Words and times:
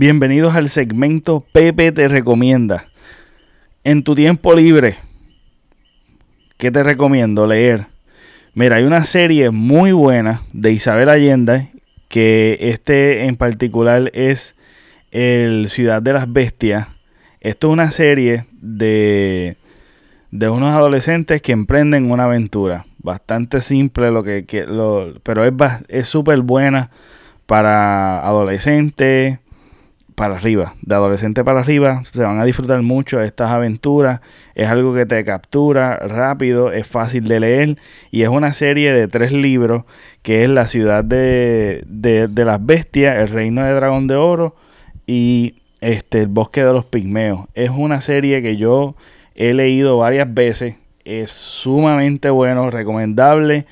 Bienvenidos 0.00 0.54
al 0.54 0.68
segmento 0.68 1.44
Pepe 1.50 1.90
te 1.90 2.06
recomienda. 2.06 2.86
En 3.82 4.04
tu 4.04 4.14
tiempo 4.14 4.54
libre, 4.54 4.94
¿qué 6.56 6.70
te 6.70 6.84
recomiendo 6.84 7.48
leer? 7.48 7.86
Mira, 8.54 8.76
hay 8.76 8.84
una 8.84 9.04
serie 9.04 9.50
muy 9.50 9.90
buena 9.90 10.40
de 10.52 10.70
Isabel 10.70 11.08
Allende, 11.08 11.72
que 12.06 12.58
este 12.60 13.24
en 13.24 13.34
particular 13.34 14.12
es 14.14 14.54
El 15.10 15.68
Ciudad 15.68 16.00
de 16.00 16.12
las 16.12 16.32
Bestias. 16.32 16.86
Esto 17.40 17.66
es 17.66 17.72
una 17.72 17.90
serie 17.90 18.46
de, 18.52 19.56
de 20.30 20.48
unos 20.48 20.76
adolescentes 20.76 21.42
que 21.42 21.50
emprenden 21.50 22.08
una 22.08 22.22
aventura. 22.22 22.86
Bastante 22.98 23.60
simple, 23.60 24.12
lo 24.12 24.22
que, 24.22 24.64
lo, 24.68 25.14
pero 25.24 25.42
es 25.88 26.06
súper 26.06 26.42
buena 26.42 26.88
para 27.46 28.24
adolescentes 28.24 29.40
para 30.18 30.34
arriba, 30.34 30.74
de 30.82 30.96
adolescente 30.96 31.44
para 31.44 31.60
arriba, 31.60 32.02
se 32.12 32.22
van 32.22 32.40
a 32.40 32.44
disfrutar 32.44 32.82
mucho 32.82 33.22
estas 33.22 33.52
aventuras, 33.52 34.20
es 34.56 34.66
algo 34.66 34.92
que 34.92 35.06
te 35.06 35.24
captura 35.24 35.96
rápido, 35.96 36.72
es 36.72 36.88
fácil 36.88 37.28
de 37.28 37.38
leer 37.38 37.76
y 38.10 38.22
es 38.22 38.28
una 38.28 38.52
serie 38.52 38.92
de 38.92 39.06
tres 39.06 39.30
libros 39.30 39.84
que 40.22 40.42
es 40.42 40.50
La 40.50 40.66
ciudad 40.66 41.04
de, 41.04 41.84
de, 41.86 42.44
las 42.44 42.66
bestias, 42.66 43.16
El 43.16 43.28
reino 43.28 43.64
de 43.64 43.72
dragón 43.72 44.08
de 44.08 44.16
oro 44.16 44.56
y 45.06 45.54
este, 45.80 46.22
El 46.22 46.26
bosque 46.26 46.64
de 46.64 46.72
los 46.72 46.84
pigmeos. 46.84 47.46
Es 47.54 47.70
una 47.70 48.00
serie 48.00 48.42
que 48.42 48.56
yo 48.56 48.96
he 49.36 49.54
leído 49.54 49.98
varias 49.98 50.34
veces, 50.34 50.74
es 51.04 51.30
sumamente 51.30 52.28
bueno, 52.28 52.70
recomendable 52.70 53.66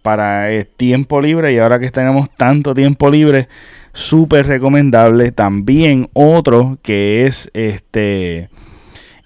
para 0.00 0.50
el 0.50 0.66
tiempo 0.66 1.20
libre. 1.20 1.52
Y 1.52 1.58
ahora 1.58 1.78
que 1.78 1.90
tenemos 1.90 2.30
tanto 2.34 2.74
tiempo 2.74 3.10
libre, 3.10 3.48
súper 3.92 4.46
recomendable. 4.46 5.32
También 5.32 6.08
otro 6.12 6.78
que 6.82 7.26
es 7.26 7.50
este. 7.54 8.48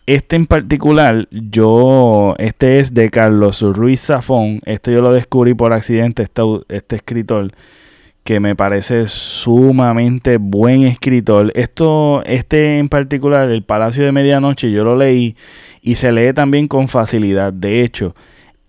Este 0.06 0.36
en 0.36 0.44
particular, 0.44 1.28
yo, 1.30 2.34
este 2.36 2.78
es 2.78 2.92
de 2.92 3.08
Carlos 3.08 3.62
Ruiz 3.62 4.02
Zafón. 4.02 4.60
Esto 4.66 4.90
yo 4.90 5.00
lo 5.00 5.14
descubrí 5.14 5.54
por 5.54 5.72
accidente, 5.72 6.22
este, 6.22 6.42
este 6.68 6.96
escritor, 6.96 7.52
que 8.22 8.38
me 8.38 8.54
parece 8.54 9.06
sumamente 9.06 10.36
buen 10.36 10.82
escritor. 10.82 11.52
Esto, 11.54 12.22
este 12.26 12.78
en 12.78 12.90
particular, 12.90 13.48
El 13.48 13.62
Palacio 13.62 14.04
de 14.04 14.12
Medianoche, 14.12 14.70
yo 14.70 14.84
lo 14.84 14.94
leí 14.94 15.36
y 15.80 15.94
se 15.94 16.12
lee 16.12 16.34
también 16.34 16.68
con 16.68 16.88
facilidad. 16.88 17.54
De 17.54 17.82
hecho, 17.82 18.14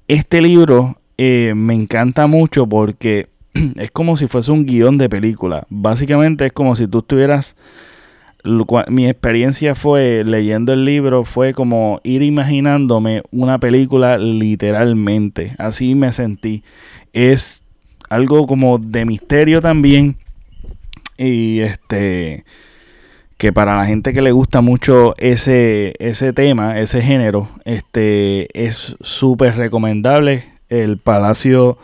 este 0.08 0.42
libro 0.42 1.00
eh, 1.18 1.54
me 1.56 1.74
encanta 1.74 2.28
mucho 2.28 2.68
porque 2.68 3.28
es 3.75 3.92
como 3.92 4.17
si 4.17 4.28
fuese 4.28 4.52
un 4.52 4.66
guion 4.66 4.98
de 4.98 5.09
película. 5.09 5.66
Básicamente 5.70 6.45
es 6.45 6.53
como 6.53 6.75
si 6.75 6.88
tú 6.88 7.00
estuvieras... 7.00 7.56
Mi 8.89 9.09
experiencia 9.09 9.73
fue 9.73 10.23
leyendo 10.23 10.72
el 10.72 10.86
libro, 10.86 11.25
fue 11.25 11.56
como 11.56 12.00
ir 12.03 12.22
imaginándome 12.22 13.23
una 13.31 13.58
película 13.58 14.20
literalmente. 14.20 15.56
Así 15.58 15.95
me 15.95 16.14
sentí. 16.14 16.64
Es 17.12 17.64
algo 18.08 18.45
como 18.45 18.78
de 18.78 19.03
misterio 19.06 19.62
también. 19.62 20.17
Y 21.17 21.62
este 21.62 22.45
que 23.38 23.52
para 23.52 23.75
la 23.75 23.86
gente 23.86 24.14
que 24.14 24.22
le 24.22 24.31
gusta 24.31 24.62
mucho 24.62 25.14
ese, 25.17 25.94
ese 26.00 26.31
tema, 26.31 26.80
ese 26.80 27.02
género, 27.02 27.50
este 27.66 28.47
es 28.53 28.95
súper 29.02 29.58
recomendable. 29.58 30.46
El 30.69 31.00
Palacio 31.00 31.78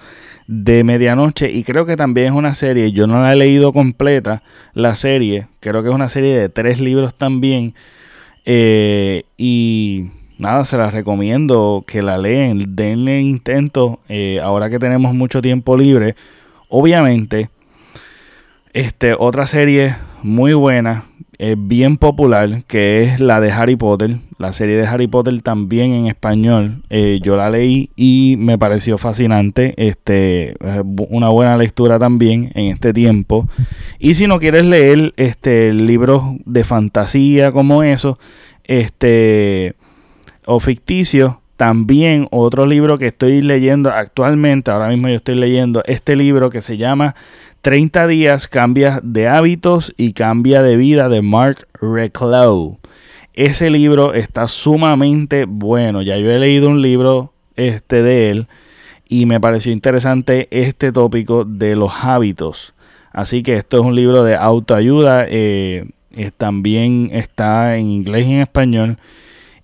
de 0.51 0.83
medianoche 0.83 1.49
y 1.49 1.63
creo 1.63 1.85
que 1.85 1.95
también 1.95 2.27
es 2.27 2.33
una 2.33 2.55
serie, 2.55 2.91
yo 2.91 3.07
no 3.07 3.21
la 3.21 3.31
he 3.31 3.37
leído 3.37 3.71
completa, 3.71 4.43
la 4.73 4.97
serie, 4.97 5.47
creo 5.61 5.81
que 5.81 5.87
es 5.87 5.95
una 5.95 6.09
serie 6.09 6.37
de 6.37 6.49
tres 6.49 6.81
libros 6.81 7.15
también 7.15 7.73
eh, 8.43 9.23
y 9.37 10.07
nada, 10.39 10.65
se 10.65 10.77
la 10.77 10.91
recomiendo 10.91 11.85
que 11.87 12.01
la 12.01 12.17
leen, 12.17 12.75
denle 12.75 13.21
intento 13.21 14.01
eh, 14.09 14.41
ahora 14.43 14.69
que 14.69 14.77
tenemos 14.77 15.13
mucho 15.13 15.41
tiempo 15.41 15.77
libre, 15.77 16.17
obviamente, 16.67 17.49
este, 18.73 19.15
otra 19.17 19.47
serie 19.47 19.95
muy 20.21 20.53
buena 20.53 21.05
bien 21.57 21.97
popular, 21.97 22.63
que 22.67 23.03
es 23.03 23.19
la 23.19 23.41
de 23.41 23.51
Harry 23.51 23.75
Potter. 23.75 24.17
La 24.37 24.53
serie 24.53 24.77
de 24.77 24.85
Harry 24.85 25.07
Potter 25.07 25.41
también 25.41 25.93
en 25.93 26.07
español. 26.07 26.83
Eh, 26.89 27.19
yo 27.23 27.35
la 27.35 27.49
leí 27.49 27.89
y 27.95 28.35
me 28.37 28.57
pareció 28.57 28.97
fascinante. 28.97 29.73
Este, 29.77 30.53
una 31.09 31.29
buena 31.29 31.57
lectura 31.57 31.97
también 31.97 32.51
en 32.53 32.67
este 32.67 32.93
tiempo. 32.93 33.49
Y 33.97 34.15
si 34.15 34.27
no 34.27 34.39
quieres 34.39 34.65
leer 34.65 35.13
este, 35.17 35.73
libros 35.73 36.23
de 36.45 36.63
fantasía 36.63 37.51
como 37.51 37.81
eso, 37.81 38.19
este, 38.65 39.73
o 40.45 40.59
ficticios, 40.59 41.35
también 41.61 42.27
otro 42.31 42.65
libro 42.65 42.97
que 42.97 43.05
estoy 43.05 43.43
leyendo 43.43 43.91
actualmente, 43.91 44.71
ahora 44.71 44.87
mismo 44.87 45.09
yo 45.09 45.15
estoy 45.15 45.35
leyendo 45.35 45.83
este 45.85 46.15
libro 46.15 46.49
que 46.49 46.59
se 46.61 46.77
llama 46.77 47.13
30 47.61 48.07
días 48.07 48.47
cambia 48.47 48.99
de 49.03 49.27
hábitos 49.27 49.93
y 49.95 50.13
cambia 50.13 50.63
de 50.63 50.77
vida 50.77 51.09
de 51.09 51.21
Mark 51.21 51.67
Reclow. 51.79 52.79
Ese 53.35 53.69
libro 53.69 54.13
está 54.15 54.47
sumamente 54.47 55.45
bueno. 55.45 56.01
Ya 56.01 56.17
yo 56.17 56.31
he 56.31 56.39
leído 56.39 56.69
un 56.69 56.81
libro 56.81 57.33
este 57.55 58.01
de 58.01 58.31
él 58.31 58.47
y 59.07 59.27
me 59.27 59.39
pareció 59.39 59.71
interesante 59.71 60.47
este 60.49 60.91
tópico 60.91 61.45
de 61.45 61.75
los 61.75 61.91
hábitos. 62.01 62.73
Así 63.11 63.43
que 63.43 63.53
esto 63.53 63.79
es 63.79 63.85
un 63.85 63.95
libro 63.95 64.23
de 64.23 64.35
autoayuda. 64.35 65.25
Eh, 65.29 65.85
también 66.37 67.09
está 67.13 67.77
en 67.77 67.91
inglés 67.91 68.25
y 68.25 68.33
en 68.33 68.41
español. 68.41 68.97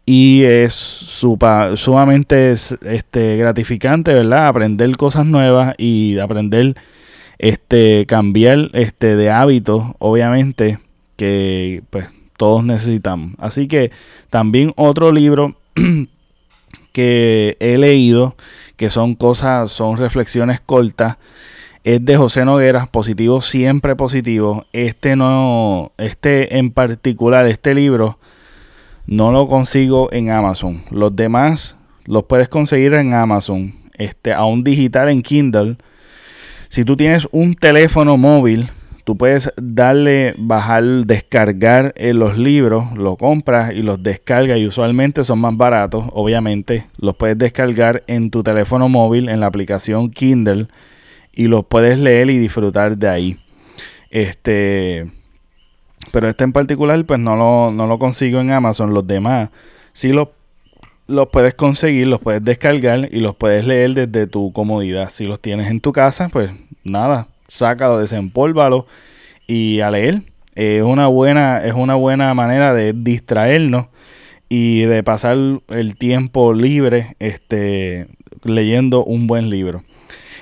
Y 0.06 0.44
es 0.44 0.74
sumamente 0.74 2.52
este, 2.52 3.38
gratificante, 3.38 4.14
¿verdad? 4.14 4.48
Aprender 4.48 4.96
cosas 4.96 5.26
nuevas 5.26 5.74
y 5.78 6.20
aprender 6.20 6.76
este 7.40 8.06
cambiar 8.08 8.70
este 8.74 9.16
de 9.16 9.30
hábitos 9.32 9.84
obviamente 10.00 10.80
que 11.16 11.84
pues 11.90 12.10
todos 12.38 12.64
necesitamos. 12.64 13.34
Así 13.40 13.68
que 13.68 13.92
también 14.30 14.74
otro 14.76 15.12
libro 15.12 15.56
que 16.92 17.58
he 17.60 17.78
leído 17.78 18.36
que 18.76 18.90
son 18.90 19.16
cosas 19.16 19.72
son 19.72 19.98
reflexiones 19.98 20.62
cortas 20.62 21.18
es 21.84 22.04
de 22.04 22.18
José 22.18 22.44
Noguera 22.44 22.86
positivo 22.88 23.42
siempre 23.42 23.96
positivo. 23.96 24.66
Este 24.74 25.16
no 25.16 25.92
este 25.98 26.58
en 26.58 26.72
particular 26.72 27.48
este 27.48 27.74
libro 27.74 28.18
no 29.06 29.32
lo 29.32 29.48
consigo 29.48 30.10
en 30.12 30.30
Amazon. 30.30 30.84
Los 30.92 31.16
demás 31.16 31.76
los 32.06 32.24
puedes 32.24 32.50
conseguir 32.50 32.94
en 32.94 33.14
Amazon 33.14 33.74
este 33.94 34.34
aún 34.34 34.64
digital 34.64 35.10
en 35.10 35.22
Kindle 35.22 35.78
si 36.70 36.86
tú 36.86 36.96
tienes 36.96 37.28
un 37.32 37.56
teléfono 37.56 38.18
móvil, 38.18 38.70
tú 39.04 39.18
puedes 39.18 39.54
darle, 39.56 40.34
bajar, 40.38 40.84
descargar 41.06 41.94
eh, 41.96 42.14
los 42.14 42.38
libros, 42.38 42.92
lo 42.98 43.16
compras 43.16 43.72
y 43.72 43.82
los 43.82 44.04
descargas 44.04 44.58
y 44.58 44.68
usualmente 44.68 45.24
son 45.24 45.40
más 45.40 45.56
baratos, 45.56 46.06
obviamente. 46.12 46.88
Los 47.00 47.16
puedes 47.16 47.38
descargar 47.38 48.04
en 48.08 48.30
tu 48.32 48.44
teléfono 48.44 48.90
móvil, 48.90 49.30
en 49.30 49.40
la 49.40 49.46
aplicación 49.46 50.10
Kindle 50.10 50.68
y 51.34 51.48
los 51.48 51.66
puedes 51.66 52.00
leer 52.00 52.30
y 52.30 52.38
disfrutar 52.38 52.98
de 52.98 53.08
ahí. 53.08 53.38
Este, 54.10 55.06
pero 56.12 56.28
este 56.28 56.44
en 56.44 56.52
particular 56.52 57.04
pues 57.06 57.20
no 57.20 57.36
lo, 57.36 57.72
no 57.72 57.88
lo 57.88 58.00
consigo 58.00 58.42
en 58.42 58.52
Amazon. 58.52 58.94
Los 58.94 59.08
demás 59.08 59.50
sí 59.94 60.10
los 60.10 60.28
los 61.08 61.30
puedes 61.30 61.54
conseguir, 61.54 62.08
los 62.08 62.20
puedes 62.20 62.44
descargar 62.44 63.10
y 63.12 63.20
los 63.20 63.36
puedes 63.36 63.66
leer 63.66 63.94
desde 63.94 64.28
tu 64.28 64.52
comodidad. 64.52 65.10
Si 65.10 65.26
los 65.26 65.40
tienes 65.40 65.70
en 65.72 65.80
tu 65.80 65.92
casa, 65.94 66.30
pues 66.30 66.52
nada, 66.84 67.28
sácalo, 67.48 67.98
desempólvalo 67.98 68.86
y 69.48 69.80
a 69.80 69.90
leer. 69.90 70.22
Es 70.56 70.84
una 70.84 71.08
buena, 71.08 71.64
es 71.64 71.74
una 71.74 71.96
buena 71.96 72.34
manera 72.34 72.74
de 72.74 72.94
distraernos 72.94 73.88
y 74.50 74.82
de 74.82 75.04
pasar 75.04 75.38
el 75.68 75.96
tiempo 75.98 76.54
libre 76.54 77.16
este, 77.20 78.08
leyendo 78.44 79.04
un 79.04 79.28
buen 79.28 79.50
libro. 79.50 79.84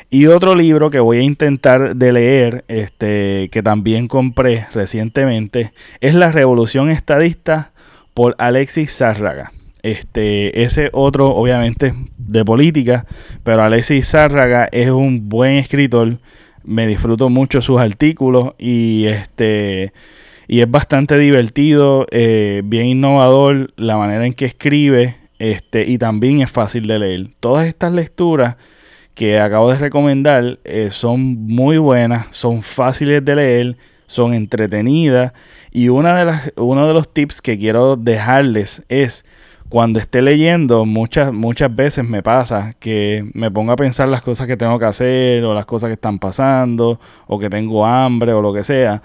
Y 0.10 0.28
otro 0.28 0.56
libro 0.56 0.90
que 0.92 1.00
voy 1.00 1.18
a 1.18 1.24
intentar 1.24 1.96
de 1.96 2.14
leer, 2.14 2.64
este, 2.68 3.50
que 3.52 3.62
también 3.62 4.08
compré 4.08 4.68
recientemente, 4.72 5.74
es 6.00 6.16
La 6.16 6.32
Revolución 6.32 6.90
Estadista 6.90 7.72
por 8.14 8.36
Alexis 8.38 8.96
Zárraga. 8.96 9.52
Este, 9.86 10.64
ese 10.64 10.90
otro, 10.94 11.28
obviamente, 11.28 11.94
de 12.18 12.44
política, 12.44 13.06
pero 13.44 13.62
Alexis 13.62 14.10
Zárraga 14.10 14.68
es 14.72 14.90
un 14.90 15.30
buen 15.30 15.58
escritor. 15.58 16.18
Me 16.64 16.88
disfruto 16.88 17.30
mucho 17.30 17.62
sus 17.62 17.80
artículos 17.80 18.56
y 18.58 19.06
este 19.06 19.94
y 20.48 20.62
es 20.62 20.72
bastante 20.72 21.20
divertido, 21.20 22.08
eh, 22.10 22.64
bien 22.66 22.88
innovador 22.88 23.74
la 23.78 23.96
manera 23.96 24.26
en 24.26 24.34
que 24.34 24.46
escribe, 24.46 25.18
este 25.38 25.86
y 25.88 26.00
también 26.00 26.42
es 26.42 26.50
fácil 26.50 26.88
de 26.88 26.98
leer. 26.98 27.28
Todas 27.40 27.68
estas 27.68 27.92
lecturas 27.94 28.56
que 29.14 29.40
acabo 29.40 29.72
de 29.72 29.78
recomendar 29.78 30.58
eh, 30.64 30.90
son 30.90 31.22
muy 31.46 31.78
buenas, 31.78 32.26
son 32.32 32.64
fáciles 32.64 33.24
de 33.24 33.36
leer, 33.36 33.78
son 34.08 34.34
entretenidas. 34.34 35.32
Y 35.72 35.90
una 35.90 36.18
de 36.18 36.26
las, 36.26 36.54
uno 36.56 36.88
de 36.88 36.94
los 36.96 37.14
tips 37.14 37.40
que 37.40 37.60
quiero 37.60 37.98
dejarles 37.98 38.82
es 38.90 39.26
cuando 39.70 40.00
esté 40.00 40.22
leyendo, 40.22 40.86
muchas, 40.86 41.34
muchas 41.34 41.76
veces 41.76 42.08
me 42.08 42.22
pasa 42.22 42.76
que 42.80 43.30
me 43.34 43.50
pongo 43.50 43.72
a 43.72 43.76
pensar 43.76 44.08
las 44.08 44.22
cosas 44.22 44.48
que 44.48 44.58
tengo 44.58 44.78
que 44.78 44.86
hacer 44.86 45.44
o 45.44 45.54
las 45.54 45.66
cosas 45.66 45.88
que 45.88 45.94
están 45.94 46.20
pasando 46.20 47.00
o 47.28 47.40
que 47.40 47.50
tengo 47.50 47.86
hambre 47.86 48.34
o 48.34 48.42
lo 48.42 48.54
que 48.54 48.64
sea. 48.64 49.02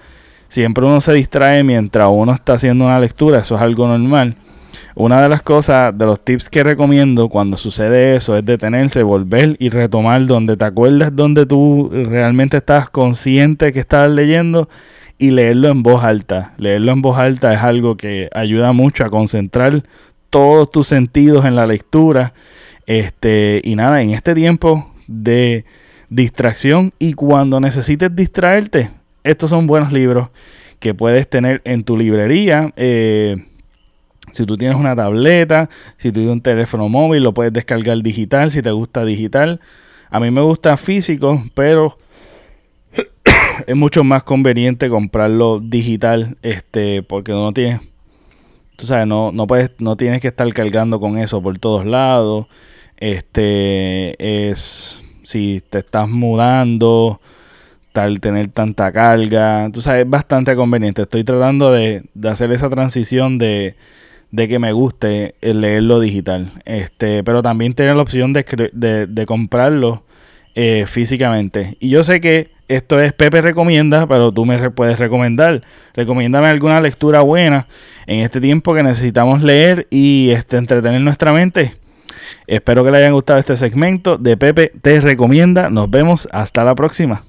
Siempre 0.48 0.84
uno 0.84 1.00
se 1.00 1.12
distrae 1.12 1.62
mientras 1.62 2.08
uno 2.10 2.32
está 2.32 2.54
haciendo 2.54 2.84
una 2.84 3.00
lectura, 3.00 3.38
eso 3.38 3.54
es 3.56 3.62
algo 3.62 3.86
normal. 3.86 4.36
Una 4.94 5.22
de 5.22 5.28
las 5.28 5.42
cosas, 5.42 5.96
de 5.96 6.04
los 6.04 6.20
tips 6.20 6.50
que 6.50 6.62
recomiendo 6.62 7.28
cuando 7.28 7.56
sucede 7.56 8.16
eso 8.16 8.36
es 8.36 8.44
detenerse, 8.44 9.02
volver 9.02 9.56
y 9.58 9.68
retomar 9.68 10.26
donde 10.26 10.56
te 10.56 10.64
acuerdas, 10.64 11.14
donde 11.14 11.46
tú 11.46 11.90
realmente 11.90 12.58
estás 12.58 12.90
consciente 12.90 13.72
que 13.72 13.80
estás 13.80 14.10
leyendo 14.10 14.68
y 15.16 15.30
leerlo 15.30 15.68
en 15.68 15.82
voz 15.82 16.02
alta. 16.02 16.54
Leerlo 16.56 16.92
en 16.92 17.02
voz 17.02 17.18
alta 17.18 17.52
es 17.52 17.60
algo 17.60 17.96
que 17.96 18.28
ayuda 18.34 18.72
mucho 18.72 19.04
a 19.04 19.10
concentrar 19.10 19.82
todos 20.30 20.70
tus 20.70 20.86
sentidos 20.86 21.44
en 21.44 21.56
la 21.56 21.66
lectura. 21.66 22.32
Este, 22.86 23.60
y 23.62 23.76
nada, 23.76 24.02
en 24.02 24.10
este 24.10 24.34
tiempo 24.34 24.92
de 25.06 25.64
distracción 26.08 26.92
y 26.98 27.12
cuando 27.12 27.60
necesites 27.60 28.14
distraerte, 28.14 28.90
estos 29.22 29.50
son 29.50 29.66
buenos 29.66 29.92
libros 29.92 30.28
que 30.78 30.94
puedes 30.94 31.28
tener 31.28 31.60
en 31.64 31.84
tu 31.84 31.96
librería. 31.96 32.72
Eh, 32.76 33.36
si 34.32 34.46
tú 34.46 34.56
tienes 34.56 34.76
una 34.76 34.96
tableta, 34.96 35.68
si 35.96 36.08
tú 36.08 36.14
tienes 36.14 36.32
un 36.32 36.40
teléfono 36.40 36.88
móvil, 36.88 37.22
lo 37.22 37.34
puedes 37.34 37.52
descargar 37.52 38.02
digital 38.02 38.50
si 38.50 38.62
te 38.62 38.70
gusta 38.70 39.04
digital. 39.04 39.60
A 40.08 40.20
mí 40.20 40.30
me 40.30 40.40
gusta 40.40 40.76
físico, 40.76 41.44
pero 41.54 41.96
es 43.66 43.76
mucho 43.76 44.04
más 44.04 44.22
conveniente 44.22 44.88
comprarlo 44.88 45.60
digital, 45.60 46.36
este, 46.42 47.02
porque 47.02 47.32
no 47.32 47.52
tienes 47.52 47.80
tú 48.80 48.86
sabes, 48.86 49.06
no, 49.06 49.30
no 49.30 49.46
puedes, 49.46 49.70
no 49.78 49.96
tienes 49.96 50.22
que 50.22 50.28
estar 50.28 50.50
cargando 50.54 50.98
con 50.98 51.18
eso 51.18 51.42
por 51.42 51.58
todos 51.58 51.84
lados. 51.84 52.46
Este 52.96 54.48
es 54.50 54.98
si 55.22 55.62
te 55.68 55.78
estás 55.78 56.08
mudando, 56.08 57.20
tal 57.92 58.20
tener 58.20 58.48
tanta 58.48 58.90
carga, 58.90 59.68
tú 59.72 59.82
sabes, 59.82 60.04
es 60.04 60.10
bastante 60.10 60.56
conveniente. 60.56 61.02
Estoy 61.02 61.24
tratando 61.24 61.70
de, 61.70 62.04
hacer 62.24 62.50
esa 62.52 62.70
transición 62.70 63.38
de, 63.38 63.76
de, 64.30 64.48
que 64.48 64.58
me 64.58 64.72
guste 64.72 65.34
el 65.42 65.60
leerlo 65.60 66.00
digital. 66.00 66.50
Este, 66.64 67.22
pero 67.22 67.42
también 67.42 67.74
tener 67.74 67.96
la 67.96 68.02
opción 68.02 68.32
de, 68.32 68.70
de, 68.72 69.06
de 69.06 69.26
comprarlo 69.26 70.04
eh, 70.54 70.84
físicamente. 70.86 71.76
Y 71.80 71.90
yo 71.90 72.02
sé 72.02 72.20
que 72.20 72.50
esto 72.70 73.00
es 73.00 73.12
Pepe 73.12 73.40
Recomienda, 73.40 74.06
pero 74.06 74.30
tú 74.30 74.46
me 74.46 74.70
puedes 74.70 74.98
recomendar. 74.98 75.62
Recomiéndame 75.92 76.46
alguna 76.46 76.80
lectura 76.80 77.20
buena 77.20 77.66
en 78.06 78.20
este 78.20 78.40
tiempo 78.40 78.74
que 78.74 78.84
necesitamos 78.84 79.42
leer 79.42 79.88
y 79.90 80.30
este, 80.30 80.56
entretener 80.56 81.00
nuestra 81.00 81.32
mente. 81.32 81.74
Espero 82.46 82.84
que 82.84 82.92
le 82.92 82.98
hayan 82.98 83.12
gustado 83.12 83.40
este 83.40 83.56
segmento 83.56 84.18
de 84.18 84.36
Pepe 84.36 84.72
Te 84.82 85.00
Recomienda. 85.00 85.68
Nos 85.68 85.90
vemos 85.90 86.28
hasta 86.30 86.62
la 86.62 86.76
próxima. 86.76 87.24